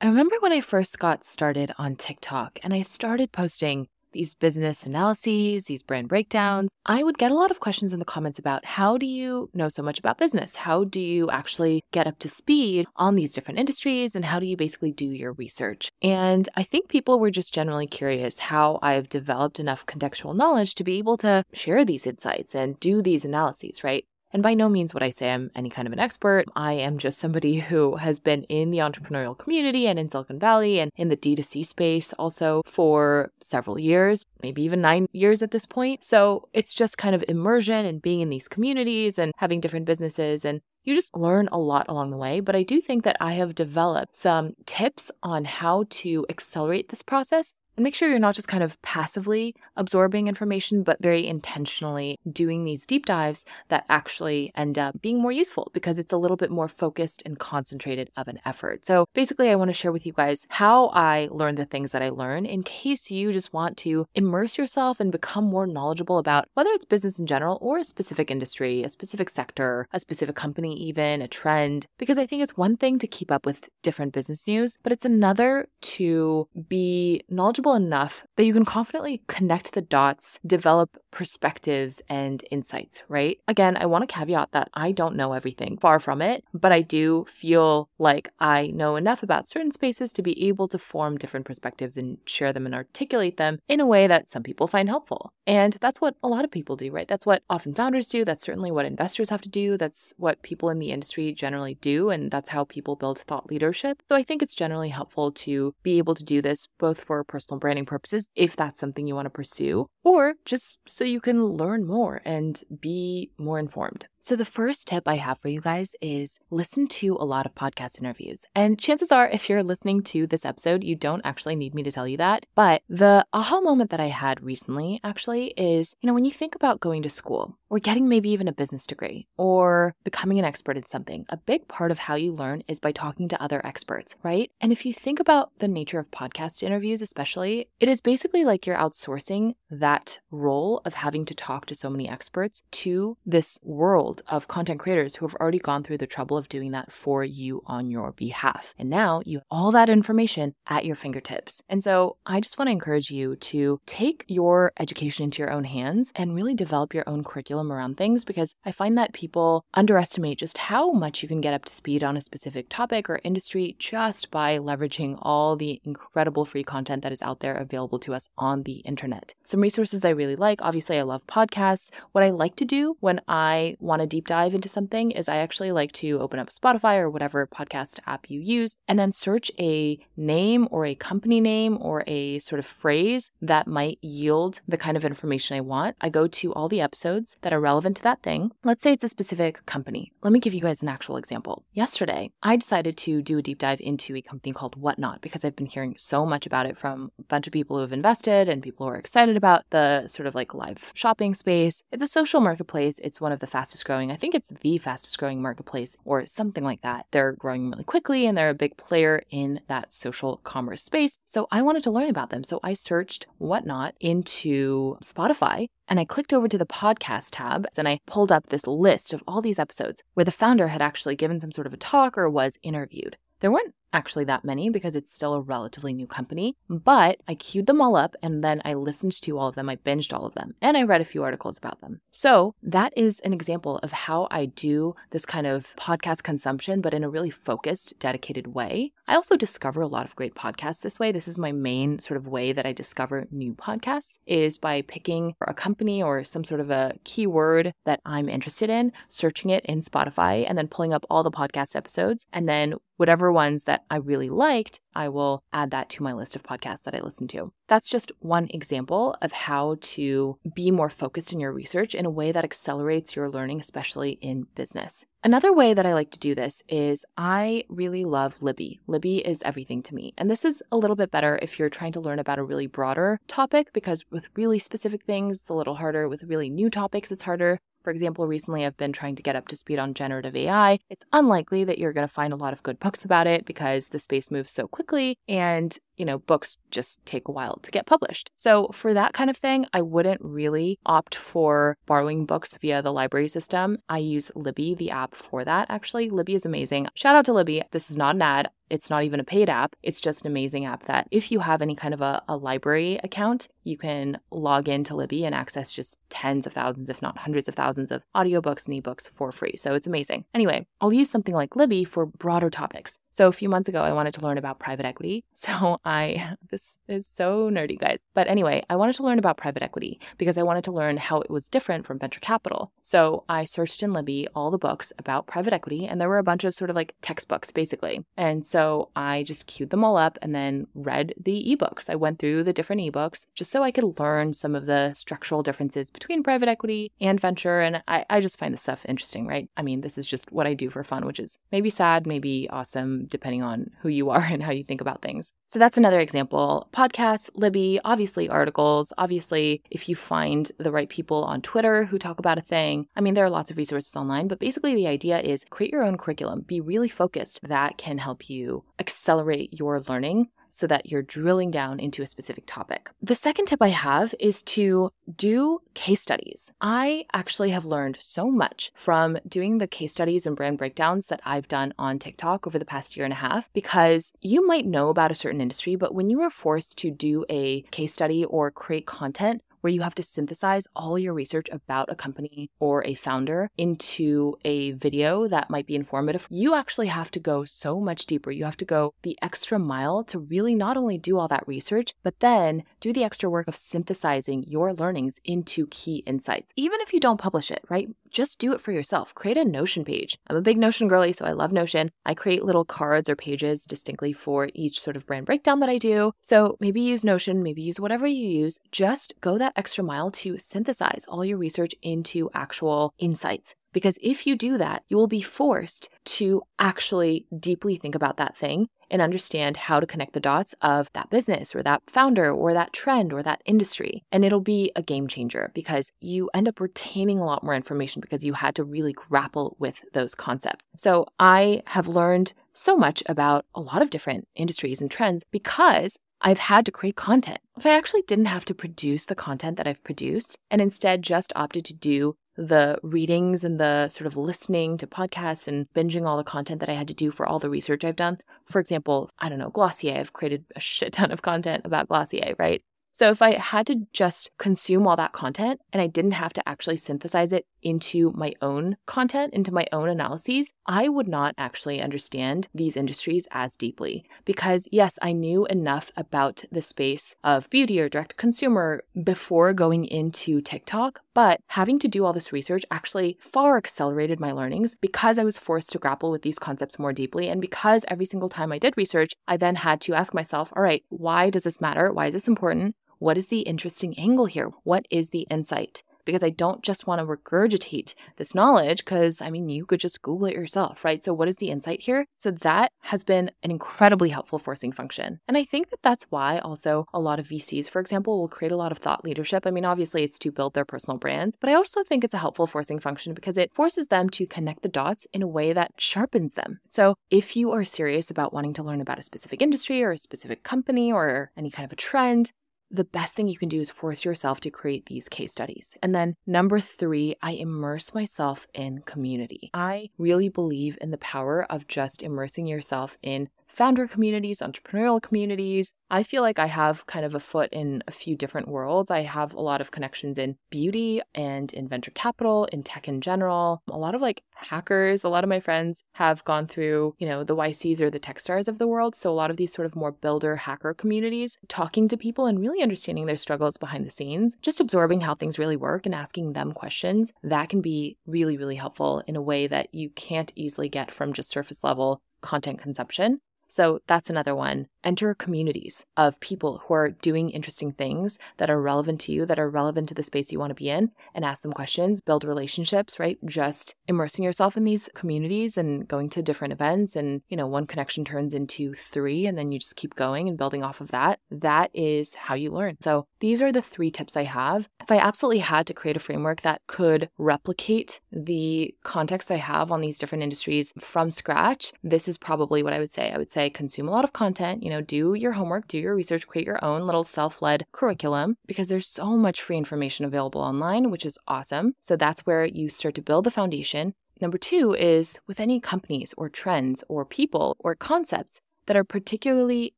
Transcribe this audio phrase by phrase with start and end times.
[0.00, 4.86] I remember when I first got started on TikTok and I started posting these business
[4.86, 8.64] analyses, these brand breakdowns, I would get a lot of questions in the comments about
[8.64, 10.54] how do you know so much about business?
[10.54, 14.14] How do you actually get up to speed on these different industries?
[14.14, 15.90] And how do you basically do your research?
[16.00, 20.84] And I think people were just generally curious how I've developed enough contextual knowledge to
[20.84, 24.04] be able to share these insights and do these analyses, right?
[24.32, 26.44] And by no means would I say I'm any kind of an expert.
[26.54, 30.80] I am just somebody who has been in the entrepreneurial community and in Silicon Valley
[30.80, 35.66] and in the D2C space also for several years, maybe even nine years at this
[35.66, 36.04] point.
[36.04, 40.44] So it's just kind of immersion and being in these communities and having different businesses.
[40.44, 42.40] And you just learn a lot along the way.
[42.40, 47.02] But I do think that I have developed some tips on how to accelerate this
[47.02, 52.18] process and make sure you're not just kind of passively absorbing information, but very intentionally
[52.28, 56.36] doing these deep dives that actually end up being more useful because it's a little
[56.36, 58.84] bit more focused and concentrated of an effort.
[58.84, 62.02] So basically, I want to share with you guys how I learn the things that
[62.02, 66.48] I learn in case you just want to immerse yourself and become more knowledgeable about
[66.54, 70.74] whether it's business in general or a specific industry, a specific sector, a specific company,
[70.74, 71.86] even a trend.
[71.96, 75.04] Because I think it's one thing to keep up with different business news, but it's
[75.04, 82.44] another to be knowledgeable enough that you can confidently connect the dots, develop perspectives and
[82.50, 83.38] insights, right?
[83.48, 86.82] Again, I want to caveat that I don't know everything, far from it, but I
[86.82, 91.46] do feel like I know enough about certain spaces to be able to form different
[91.46, 95.32] perspectives and share them and articulate them in a way that some people find helpful.
[95.46, 97.08] And that's what a lot of people do, right?
[97.08, 98.24] That's what often founders do.
[98.24, 99.76] That's certainly what investors have to do.
[99.76, 102.10] That's what people in the industry generally do.
[102.10, 104.02] And that's how people build thought leadership.
[104.08, 107.57] So I think it's generally helpful to be able to do this both for personal
[107.58, 111.44] personal branding purposes if that's something you want to pursue, or just so you can
[111.44, 114.06] learn more and be more informed.
[114.28, 117.54] So, the first tip I have for you guys is listen to a lot of
[117.54, 118.44] podcast interviews.
[118.54, 121.90] And chances are, if you're listening to this episode, you don't actually need me to
[121.90, 122.44] tell you that.
[122.54, 126.54] But the aha moment that I had recently actually is you know, when you think
[126.54, 130.76] about going to school or getting maybe even a business degree or becoming an expert
[130.76, 134.14] in something, a big part of how you learn is by talking to other experts,
[134.22, 134.50] right?
[134.60, 138.66] And if you think about the nature of podcast interviews, especially, it is basically like
[138.66, 144.17] you're outsourcing that role of having to talk to so many experts to this world
[144.28, 147.62] of content creators who have already gone through the trouble of doing that for you
[147.66, 148.74] on your behalf.
[148.78, 151.62] And now you have all that information at your fingertips.
[151.68, 155.64] And so I just want to encourage you to take your education into your own
[155.64, 160.38] hands and really develop your own curriculum around things because I find that people underestimate
[160.38, 163.76] just how much you can get up to speed on a specific topic or industry
[163.78, 168.28] just by leveraging all the incredible free content that is out there available to us
[168.38, 169.34] on the internet.
[169.44, 171.90] Some resources I really like obviously, I love podcasts.
[172.12, 175.28] What I like to do when I want want to deep dive into something is
[175.28, 179.10] I actually like to open up Spotify or whatever podcast app you use and then
[179.10, 184.60] search a name or a company name or a sort of phrase that might yield
[184.68, 185.96] the kind of information I want.
[186.00, 188.52] I go to all the episodes that are relevant to that thing.
[188.62, 190.12] Let's say it's a specific company.
[190.22, 191.64] Let me give you guys an actual example.
[191.72, 195.56] Yesterday, I decided to do a deep dive into a company called Whatnot because I've
[195.56, 198.62] been hearing so much about it from a bunch of people who have invested and
[198.62, 201.82] people who are excited about the sort of like live shopping space.
[201.90, 203.00] It's a social marketplace.
[203.00, 204.12] It's one of the fastest growing.
[204.12, 207.06] I think it's the fastest growing marketplace or something like that.
[207.10, 211.16] They're growing really quickly and they're a big player in that social commerce space.
[211.24, 212.44] So I wanted to learn about them.
[212.44, 217.88] So I searched Whatnot into Spotify and I clicked over to the podcast tab and
[217.88, 221.40] I pulled up this list of all these episodes where the founder had actually given
[221.40, 223.16] some sort of a talk or was interviewed.
[223.40, 227.66] There weren't actually that many because it's still a relatively new company, but I queued
[227.66, 229.68] them all up and then I listened to all of them.
[229.68, 232.00] I binged all of them and I read a few articles about them.
[232.10, 236.94] So that is an example of how I do this kind of podcast consumption, but
[236.94, 238.92] in a really focused, dedicated way.
[239.06, 241.12] I also discover a lot of great podcasts this way.
[241.12, 245.34] This is my main sort of way that I discover new podcasts is by picking
[245.40, 249.80] a company or some sort of a keyword that I'm interested in, searching it in
[249.80, 253.96] Spotify and then pulling up all the podcast episodes and then whatever ones that I
[253.96, 257.52] really liked, I will add that to my list of podcasts that I listen to.
[257.68, 262.10] That's just one example of how to be more focused in your research in a
[262.10, 265.04] way that accelerates your learning, especially in business.
[265.22, 268.80] Another way that I like to do this is I really love Libby.
[268.86, 270.14] Libby is everything to me.
[270.16, 272.66] And this is a little bit better if you're trying to learn about a really
[272.66, 276.08] broader topic, because with really specific things, it's a little harder.
[276.08, 277.58] With really new topics, it's harder.
[277.82, 280.78] For example, recently I've been trying to get up to speed on generative AI.
[280.90, 283.88] It's unlikely that you're going to find a lot of good books about it because
[283.88, 287.86] the space moves so quickly and you know, books just take a while to get
[287.86, 288.30] published.
[288.36, 292.92] So for that kind of thing, I wouldn't really opt for borrowing books via the
[292.92, 293.78] library system.
[293.88, 295.66] I use Libby, the app for that.
[295.68, 296.86] Actually, Libby is amazing.
[296.94, 297.62] Shout out to Libby.
[297.72, 298.48] This is not an ad.
[298.70, 299.76] It's not even a paid app.
[299.82, 303.00] It's just an amazing app that if you have any kind of a, a library
[303.02, 307.48] account, you can log into Libby and access just tens of thousands, if not hundreds
[307.48, 309.56] of thousands of audiobooks and ebooks for free.
[309.56, 310.24] So it's amazing.
[310.34, 312.98] Anyway, I'll use something like Libby for broader topics.
[313.18, 315.24] So a few months ago, I wanted to learn about private equity.
[315.48, 318.00] So I, this is so nerdy, guys.
[318.12, 321.20] But anyway, I wanted to learn about private equity because I wanted to learn how
[321.22, 322.70] it was different from venture capital.
[322.82, 326.24] So I searched in Libby all the books about private equity, and there were a
[326.30, 328.04] bunch of sort of like textbooks, basically.
[328.16, 331.88] And so I just queued them all up and then read the ebooks.
[331.88, 335.42] I went through the different ebooks just so I could learn some of the structural
[335.42, 337.60] differences between private equity and venture.
[337.60, 339.48] And I, I just find this stuff interesting, right?
[339.56, 342.50] I mean, this is just what I do for fun, which is maybe sad, maybe
[342.50, 345.32] awesome, depending on who you are and how you think about things.
[345.46, 346.68] So that's another example.
[346.72, 348.92] Podcasts, Libby, obviously articles.
[348.98, 353.00] Obviously, if you find the right people on Twitter who talk about a thing, I
[353.00, 355.96] mean, there are lots of resources online, but basically the idea is create your own
[355.96, 357.40] curriculum, be really focused.
[357.42, 362.44] That can help you accelerate your learning so that you're drilling down into a specific
[362.46, 362.90] topic.
[363.02, 366.52] The second tip I have is to do case studies.
[366.60, 371.20] I actually have learned so much from doing the case studies and brand breakdowns that
[371.24, 374.88] I've done on TikTok over the past year and a half because you might know
[374.88, 378.50] about a certain industry, but when you are forced to do a case study or
[378.50, 382.94] create content where you have to synthesize all your research about a company or a
[382.94, 388.06] founder into a video that might be informative, you actually have to go so much
[388.06, 388.30] deeper.
[388.30, 391.94] You have to go the extra mile to really not only do all that research,
[392.02, 396.52] but then do the extra work of synthesizing your learnings into key insights.
[396.56, 397.88] Even if you don't publish it, right?
[398.10, 399.14] Just do it for yourself.
[399.14, 400.18] Create a Notion page.
[400.28, 401.90] I'm a big Notion girly, so I love Notion.
[402.04, 405.78] I create little cards or pages distinctly for each sort of brand breakdown that I
[405.78, 406.12] do.
[406.22, 408.58] So maybe use Notion, maybe use whatever you use.
[408.72, 413.54] Just go that extra mile to synthesize all your research into actual insights.
[413.72, 418.36] Because if you do that, you will be forced to actually deeply think about that
[418.36, 422.54] thing and understand how to connect the dots of that business or that founder or
[422.54, 424.04] that trend or that industry.
[424.10, 428.00] And it'll be a game changer because you end up retaining a lot more information
[428.00, 430.66] because you had to really grapple with those concepts.
[430.76, 435.98] So I have learned so much about a lot of different industries and trends because
[436.20, 437.38] I've had to create content.
[437.56, 441.32] If I actually didn't have to produce the content that I've produced and instead just
[441.36, 446.16] opted to do the readings and the sort of listening to podcasts and binging all
[446.16, 448.18] the content that I had to do for all the research I've done.
[448.46, 452.36] For example, I don't know, Glossier, I've created a shit ton of content about Glossier,
[452.38, 452.62] right?
[452.92, 456.48] So if I had to just consume all that content and I didn't have to
[456.48, 461.80] actually synthesize it into my own content, into my own analyses, I would not actually
[461.80, 464.04] understand these industries as deeply.
[464.24, 469.84] Because yes, I knew enough about the space of beauty or direct consumer before going
[469.84, 475.18] into TikTok, but having to do all this research actually far accelerated my learnings because
[475.18, 477.28] I was forced to grapple with these concepts more deeply.
[477.28, 480.62] And because every single time I did research, I then had to ask myself, all
[480.62, 481.92] right, why does this matter?
[481.92, 482.74] Why is this important?
[482.98, 484.50] What is the interesting angle here?
[484.64, 485.82] What is the insight?
[486.08, 490.00] Because I don't just want to regurgitate this knowledge, because I mean, you could just
[490.00, 491.04] Google it yourself, right?
[491.04, 492.06] So, what is the insight here?
[492.16, 495.20] So, that has been an incredibly helpful forcing function.
[495.28, 498.52] And I think that that's why also a lot of VCs, for example, will create
[498.52, 499.46] a lot of thought leadership.
[499.46, 502.24] I mean, obviously, it's to build their personal brands, but I also think it's a
[502.24, 505.72] helpful forcing function because it forces them to connect the dots in a way that
[505.76, 506.60] sharpens them.
[506.70, 509.98] So, if you are serious about wanting to learn about a specific industry or a
[509.98, 512.32] specific company or any kind of a trend,
[512.70, 515.76] the best thing you can do is force yourself to create these case studies.
[515.82, 519.50] And then number three, I immerse myself in community.
[519.54, 525.74] I really believe in the power of just immersing yourself in founder communities, entrepreneurial communities.
[525.90, 528.90] I feel like I have kind of a foot in a few different worlds.
[528.90, 533.00] I have a lot of connections in beauty and in venture capital, in tech in
[533.00, 533.62] general.
[533.68, 537.24] A lot of like hackers, a lot of my friends have gone through, you know,
[537.24, 538.94] the YCs or the Techstars of the world.
[538.94, 542.38] So a lot of these sort of more builder hacker communities, talking to people and
[542.38, 546.34] really understanding their struggles behind the scenes, just absorbing how things really work and asking
[546.34, 550.68] them questions, that can be really, really helpful in a way that you can't easily
[550.68, 553.20] get from just surface level content consumption.
[553.48, 554.68] So that's another one.
[554.84, 559.38] Enter communities of people who are doing interesting things that are relevant to you, that
[559.38, 562.24] are relevant to the space you want to be in, and ask them questions, build
[562.24, 563.18] relationships, right?
[563.24, 566.94] Just immersing yourself in these communities and going to different events.
[566.94, 570.38] And, you know, one connection turns into three, and then you just keep going and
[570.38, 571.18] building off of that.
[571.30, 572.76] That is how you learn.
[572.80, 574.68] So these are the three tips I have.
[574.80, 579.72] If I absolutely had to create a framework that could replicate the context I have
[579.72, 583.10] on these different industries from scratch, this is probably what I would say.
[583.10, 585.78] I would say, say consume a lot of content, you know, do your homework, do
[585.78, 590.04] your research, create your own little self led curriculum because there's so much free information
[590.04, 591.74] available online, which is awesome.
[591.80, 593.94] So that's where you start to build the foundation.
[594.20, 599.74] Number two is with any companies or trends or people or concepts, that are particularly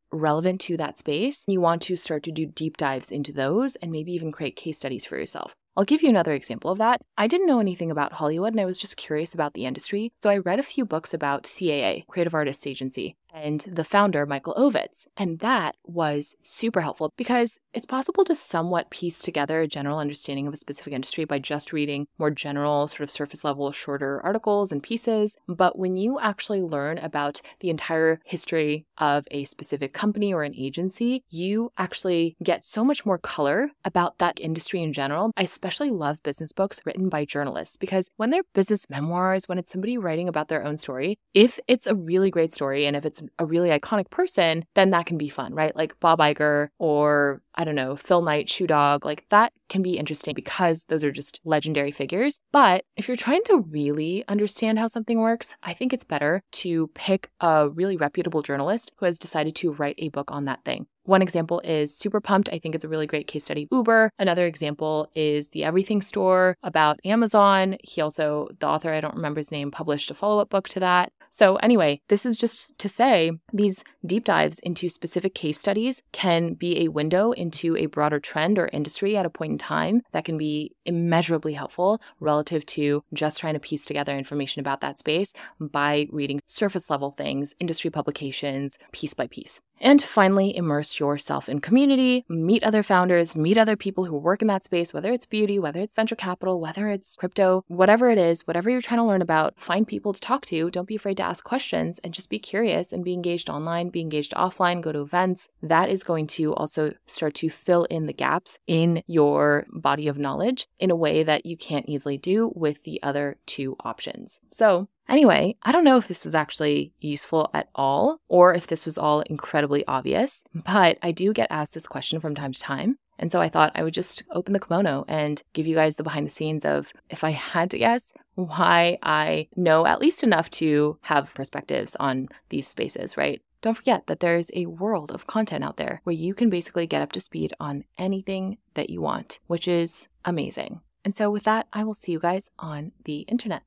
[0.10, 1.44] relevant to that space.
[1.46, 4.78] You want to start to do deep dives into those and maybe even create case
[4.78, 5.54] studies for yourself.
[5.80, 7.00] I'll give you another example of that.
[7.16, 10.12] I didn't know anything about Hollywood and I was just curious about the industry.
[10.20, 14.54] So I read a few books about CAA, Creative Artists Agency, and the founder, Michael
[14.54, 15.06] Ovitz.
[15.16, 20.46] And that was super helpful because it's possible to somewhat piece together a general understanding
[20.46, 24.72] of a specific industry by just reading more general, sort of surface level, shorter articles
[24.72, 25.36] and pieces.
[25.48, 30.54] But when you actually learn about the entire history of a specific company or an
[30.56, 35.30] agency, you actually get so much more color about that industry in general.
[35.36, 39.70] I especially love business books written by journalists because when they're business memoirs, when it's
[39.70, 43.22] somebody writing about their own story, if it's a really great story and if it's
[43.38, 45.76] a really iconic person, then that can be fun, right?
[45.76, 49.96] Like Bob Iger or I don't know, Phil Knight, Shoe Dog, like that can be
[49.96, 52.40] interesting because those are just legendary figures.
[52.50, 56.88] But if you're trying to really understand how something works, I think it's better to
[56.94, 60.86] pick a really reputable journalist who has decided to write a book on that thing.
[61.04, 62.50] One example is Super Pumped.
[62.52, 63.68] I think it's a really great case study.
[63.72, 64.10] Uber.
[64.18, 67.76] Another example is The Everything Store about Amazon.
[67.82, 70.80] He also, the author, I don't remember his name, published a follow up book to
[70.80, 71.12] that.
[71.32, 76.54] So, anyway, this is just to say these deep dives into specific case studies can
[76.54, 80.24] be a window into a broader trend or industry at a point in time that
[80.24, 85.32] can be immeasurably helpful relative to just trying to piece together information about that space
[85.60, 89.60] by reading surface level things, industry publications, piece by piece.
[89.80, 94.48] And finally, immerse yourself in community, meet other founders, meet other people who work in
[94.48, 98.46] that space, whether it's beauty, whether it's venture capital, whether it's crypto, whatever it is,
[98.46, 100.70] whatever you're trying to learn about, find people to talk to.
[100.70, 104.02] Don't be afraid to ask questions and just be curious and be engaged online, be
[104.02, 105.48] engaged offline, go to events.
[105.62, 110.18] That is going to also start to fill in the gaps in your body of
[110.18, 114.40] knowledge in a way that you can't easily do with the other two options.
[114.50, 118.86] So, Anyway, I don't know if this was actually useful at all or if this
[118.86, 122.96] was all incredibly obvious, but I do get asked this question from time to time.
[123.18, 126.04] And so I thought I would just open the kimono and give you guys the
[126.04, 130.48] behind the scenes of, if I had to guess, why I know at least enough
[130.50, 133.42] to have perspectives on these spaces, right?
[133.62, 137.02] Don't forget that there's a world of content out there where you can basically get
[137.02, 140.80] up to speed on anything that you want, which is amazing.
[141.04, 143.62] And so, with that, I will see you guys on the internet.